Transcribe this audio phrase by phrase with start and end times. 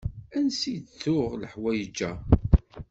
[0.37, 2.11] Ansi d-tuɣ leḥwayeǧ-a?